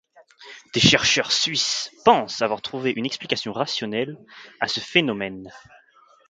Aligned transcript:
Des 0.73 0.79
chercheurs 0.79 1.31
suisses 1.31 1.91
pensent 2.05 2.41
avoir 2.41 2.63
trouvé 2.63 2.91
une 2.95 3.05
explication 3.05 3.53
rationnelle 3.53 4.17
à 4.59 4.67
ce 4.67 4.79
phénomène. 4.79 5.51